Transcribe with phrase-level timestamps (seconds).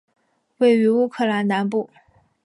[0.57, 1.87] 位于乌克兰南部。